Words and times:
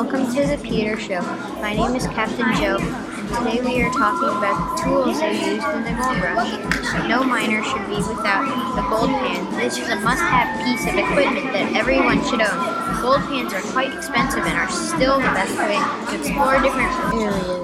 Welcome 0.00 0.34
to 0.34 0.46
the 0.46 0.56
Peter 0.64 0.98
Show. 0.98 1.20
My 1.60 1.74
name 1.74 1.94
is 1.94 2.06
Captain 2.06 2.50
Joe, 2.56 2.78
and 2.80 3.28
today 3.28 3.60
we 3.60 3.82
are 3.82 3.92
talking 3.92 4.30
about 4.30 4.78
the 4.78 4.82
tools 4.82 5.20
they 5.20 5.34
used 5.34 5.68
in 5.68 5.84
the 5.84 5.92
gold 5.92 6.16
rush. 6.24 7.06
No 7.06 7.22
miner 7.22 7.62
should 7.62 7.86
be 7.86 7.96
without 7.96 8.48
the 8.76 8.80
gold 8.88 9.10
pan. 9.10 9.44
This 9.58 9.76
is 9.76 9.90
a 9.90 9.96
must-have 9.96 10.64
piece 10.64 10.88
of 10.88 10.94
equipment 10.94 11.52
that 11.52 11.76
everyone 11.76 12.24
should 12.24 12.40
own. 12.40 13.02
Gold 13.02 13.20
pans 13.28 13.52
are 13.52 13.60
quite 13.72 13.92
expensive 13.92 14.42
and 14.42 14.56
are 14.56 14.70
still 14.70 15.18
the 15.18 15.34
best 15.36 15.58
way 15.58 15.76
to 15.76 16.18
explore 16.18 16.58
different 16.62 16.90
areas. 17.12 17.59